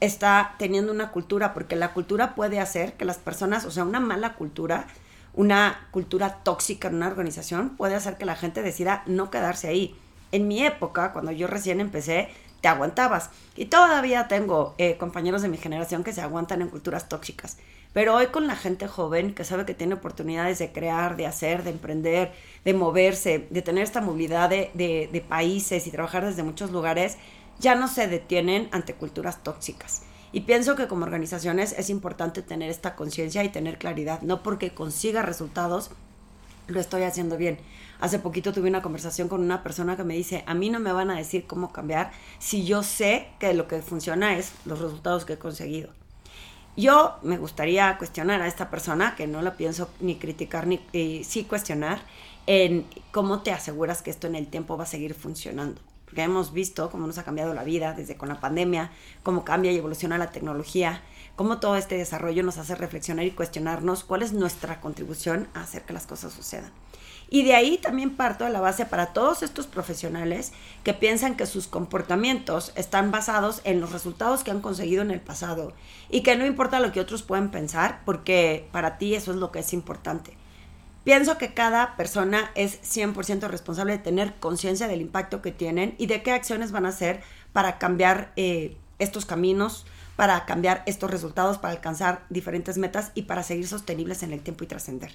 está 0.01 0.55
teniendo 0.59 0.93
una 0.93 1.11
cultura, 1.11 1.55
porque 1.55 1.77
la 1.77 1.93
cultura 1.95 2.35
puede 2.35 2.61
hacer 2.61 2.95
que 2.95 3.05
las 3.05 3.19
personas, 3.19 3.65
o 3.65 3.71
sea, 3.71 3.85
una 3.85 4.01
mala 4.01 4.35
cultura, 4.35 4.87
una 5.33 5.89
cultura 5.91 6.41
tóxica 6.43 6.89
en 6.89 6.97
una 6.97 7.07
organización, 7.09 7.71
puede 7.77 7.95
hacer 7.95 8.19
que 8.19 8.27
la 8.27 8.37
gente 8.37 8.63
decida 8.63 9.03
no 9.07 9.31
quedarse 9.31 9.69
ahí. 9.69 9.97
En 10.33 10.49
mi 10.49 10.65
época, 10.65 11.13
cuando 11.13 11.33
yo 11.33 11.47
recién 11.47 11.81
empecé, 11.81 12.29
te 12.65 12.69
aguantabas. 12.69 13.29
Y 13.57 13.67
todavía 13.67 14.27
tengo 14.27 14.75
eh, 14.79 14.97
compañeros 14.97 15.43
de 15.43 15.49
mi 15.49 15.59
generación 15.59 16.03
que 16.03 16.15
se 16.15 16.23
aguantan 16.23 16.63
en 16.63 16.71
culturas 16.71 17.11
tóxicas. 17.11 17.59
Pero 17.93 18.15
hoy 18.15 18.29
con 18.29 18.47
la 18.47 18.57
gente 18.57 18.89
joven 18.89 19.35
que 19.35 19.45
sabe 19.45 19.67
que 19.67 19.75
tiene 19.75 19.93
oportunidades 19.93 20.61
de 20.61 20.73
crear, 20.73 21.19
de 21.19 21.27
hacer, 21.27 21.63
de 21.63 21.73
emprender, 21.73 22.33
de 22.65 22.73
moverse, 22.73 23.47
de 23.51 23.61
tener 23.61 23.85
esta 23.85 24.01
movilidad 24.01 24.49
de, 24.49 24.71
de, 24.75 25.21
países 25.21 25.87
y 25.87 25.91
trabajar 25.91 26.25
desde 26.25 26.43
muchos 26.43 26.71
lugares, 26.71 27.19
ya 27.61 27.75
no 27.75 27.87
se 27.87 28.09
detienen 28.09 28.71
ante 28.73 28.95
culturas 28.95 29.43
tóxicas. 29.43 30.01
Y 30.33 30.41
pienso 30.41 30.75
que 30.75 30.89
como 30.89 31.05
organizaciones 31.05 31.75
es 31.77 31.91
importante 31.91 32.41
tener 32.41 32.71
esta 32.71 32.97
conciencia 32.97 33.45
y 33.45 33.51
tener 33.51 33.77
claridad, 33.77 34.23
no 34.23 34.43
porque 34.43 34.73
consiga 34.73 35.21
resultados 35.21 35.91
lo 36.67 36.81
estoy 36.81 37.03
haciendo 37.03 37.37
bien. 37.37 37.59
Hace 38.01 38.19
poquito 38.19 38.53
tuve 38.53 38.69
una 38.69 38.83
conversación 38.83 39.29
con 39.29 39.41
una 39.41 39.63
persona 39.63 39.97
que 39.97 40.05
me 40.05 40.15
dice, 40.15 40.45
a 40.47 40.55
mí 40.55 40.71
no 40.71 40.81
me 40.81 40.93
van 40.93 41.11
a 41.11 41.17
decir 41.17 41.47
cómo 41.47 41.73
cambiar 41.73 42.13
si 42.39 42.65
yo 42.65 42.83
sé 42.83 43.29
que 43.39 43.55
lo 43.55 43.69
que 43.69 43.83
funciona 43.83 44.37
es 44.37 44.53
los 44.65 44.81
resultados 44.81 45.25
que 45.25 45.35
he 45.35 45.39
conseguido. 45.39 45.91
Yo 46.77 47.17
me 47.23 47.39
gustaría 47.39 47.97
cuestionar 47.99 48.43
a 48.43 48.49
esta 48.49 48.69
persona, 48.69 49.15
que 49.15 49.27
no 49.27 49.43
la 49.43 49.57
pienso 49.57 49.89
ni 50.01 50.17
criticar 50.17 50.67
ni 50.67 50.81
sí 51.25 51.45
cuestionar, 51.45 52.01
en 52.47 52.85
cómo 53.13 53.43
te 53.43 53.53
aseguras 53.53 54.03
que 54.03 54.11
esto 54.11 54.27
en 54.27 54.35
el 54.35 54.49
tiempo 54.49 54.77
va 54.77 54.83
a 54.85 54.89
seguir 54.89 55.15
funcionando. 55.15 55.81
Porque 56.15 56.23
hemos 56.23 56.53
visto 56.53 56.91
cómo 56.91 57.09
nos 57.09 57.19
ha 57.19 57.25
cambiado 57.25 57.55
la 57.55 57.65
vida 57.65 57.93
desde 57.93 58.17
con 58.17 58.29
la 58.29 58.39
pandemia, 58.39 58.93
cómo 59.25 59.45
cambia 59.45 59.73
y 59.73 59.79
evoluciona 59.79 60.17
la 60.17 60.31
tecnología, 60.31 61.03
cómo 61.35 61.59
todo 61.59 61.75
este 61.75 61.99
desarrollo 61.99 62.45
nos 62.45 62.57
hace 62.57 62.77
reflexionar 62.77 63.27
y 63.27 63.33
cuestionarnos 63.33 64.05
cuál 64.05 64.23
es 64.23 64.33
nuestra 64.33 64.81
contribución 64.81 65.49
a 65.55 65.63
hacer 65.63 65.83
que 65.83 65.93
las 65.93 66.07
cosas 66.07 66.33
sucedan. 66.33 66.71
Y 67.29 67.43
de 67.43 67.57
ahí 67.57 67.79
también 67.79 68.15
parto 68.15 68.45
de 68.45 68.51
la 68.51 68.61
base 68.61 68.87
para 68.87 69.07
todos 69.07 69.43
estos 69.43 69.67
profesionales 69.67 70.53
que 70.85 70.95
piensan 70.95 71.35
que 71.37 71.47
sus 71.47 71.67
comportamientos 71.67 72.71
están 72.77 73.11
basados 73.11 73.61
en 73.65 73.81
los 73.81 73.91
resultados 73.91 74.45
que 74.45 74.53
han 74.53 74.61
conseguido 74.61 75.03
en 75.03 75.11
el 75.11 75.21
pasado 75.21 75.73
y 76.11 76.21
que 76.21 76.37
no 76.37 76.47
importa 76.47 76.79
lo 76.79 76.93
que 76.93 77.01
otros 77.01 77.25
puedan 77.25 77.51
pensar, 77.51 78.03
porque 78.05 78.69
para 78.71 78.99
ti 78.99 79.17
eso 79.17 79.33
es 79.33 79.39
lo 79.39 79.51
que 79.51 79.59
es 79.59 79.73
importante. 79.73 80.37
Pienso 81.05 81.37
que 81.37 81.53
cada 81.53 81.97
persona 81.97 82.51
es 82.55 82.81
100% 82.83 83.49
responsable 83.49 83.93
de 83.93 83.99
tener 83.99 84.35
conciencia 84.37 84.89
del 84.89 85.03
impacto 85.03 85.43
que 85.43 85.53
tienen 85.53 85.95
y 85.99 86.07
de 86.07 86.23
qué 86.23 86.33
acciones 86.33 86.73
van 86.73 86.87
a 86.87 86.89
hacer 86.89 87.23
para 87.53 87.79
cambiar 87.79 88.33
eh, 88.37 88.79
estos 88.99 89.27
caminos, 89.27 89.85
para 90.17 90.47
cambiar 90.47 90.83
estos 90.87 91.11
resultados, 91.11 91.59
para 91.59 91.75
alcanzar 91.75 92.25
diferentes 92.31 92.79
metas 92.79 93.13
y 93.15 93.23
para 93.23 93.43
seguir 93.43 93.69
sostenibles 93.69 94.23
en 94.23 94.33
el 94.33 94.41
tiempo 94.41 94.65
y 94.65 94.67
trascender. 94.67 95.13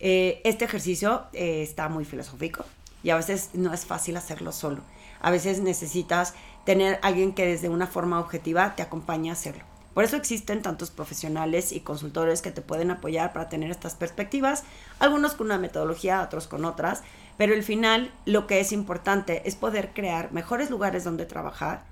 Eh, 0.00 0.42
este 0.44 0.66
ejercicio 0.66 1.24
eh, 1.32 1.62
está 1.62 1.88
muy 1.88 2.04
filosófico 2.04 2.66
y 3.02 3.08
a 3.08 3.16
veces 3.16 3.50
no 3.54 3.72
es 3.72 3.86
fácil 3.86 4.18
hacerlo 4.18 4.52
solo. 4.52 4.82
A 5.22 5.30
veces 5.30 5.60
necesitas 5.60 6.34
tener 6.66 6.98
alguien 7.00 7.32
que 7.32 7.46
desde 7.46 7.70
una 7.70 7.86
forma 7.86 8.20
objetiva 8.20 8.76
te 8.76 8.82
acompañe 8.82 9.30
a 9.30 9.32
hacerlo. 9.32 9.71
Por 9.94 10.04
eso 10.04 10.16
existen 10.16 10.62
tantos 10.62 10.90
profesionales 10.90 11.72
y 11.72 11.80
consultores 11.80 12.42
que 12.42 12.50
te 12.50 12.62
pueden 12.62 12.90
apoyar 12.90 13.32
para 13.32 13.48
tener 13.48 13.70
estas 13.70 13.94
perspectivas, 13.94 14.64
algunos 14.98 15.34
con 15.34 15.46
una 15.46 15.58
metodología, 15.58 16.22
otros 16.22 16.46
con 16.46 16.64
otras, 16.64 17.02
pero 17.36 17.54
al 17.54 17.62
final 17.62 18.10
lo 18.24 18.46
que 18.46 18.60
es 18.60 18.72
importante 18.72 19.42
es 19.46 19.54
poder 19.54 19.92
crear 19.92 20.32
mejores 20.32 20.70
lugares 20.70 21.04
donde 21.04 21.26
trabajar 21.26 21.84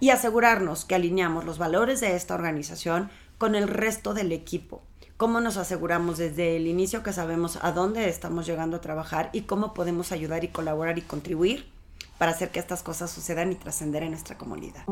y 0.00 0.10
asegurarnos 0.10 0.84
que 0.84 0.94
alineamos 0.94 1.44
los 1.44 1.58
valores 1.58 2.00
de 2.00 2.16
esta 2.16 2.34
organización 2.34 3.10
con 3.38 3.54
el 3.54 3.68
resto 3.68 4.14
del 4.14 4.32
equipo 4.32 4.82
cómo 5.22 5.40
nos 5.40 5.56
aseguramos 5.56 6.18
desde 6.18 6.56
el 6.56 6.66
inicio 6.66 7.04
que 7.04 7.12
sabemos 7.12 7.56
a 7.62 7.70
dónde 7.70 8.08
estamos 8.08 8.44
llegando 8.44 8.78
a 8.78 8.80
trabajar 8.80 9.30
y 9.32 9.42
cómo 9.42 9.72
podemos 9.72 10.10
ayudar 10.10 10.42
y 10.42 10.48
colaborar 10.48 10.98
y 10.98 11.02
contribuir 11.02 11.70
para 12.18 12.32
hacer 12.32 12.50
que 12.50 12.58
estas 12.58 12.82
cosas 12.82 13.08
sucedan 13.08 13.52
y 13.52 13.54
trascender 13.54 14.02
en 14.02 14.10
nuestra 14.10 14.36
comunidad. 14.36 14.82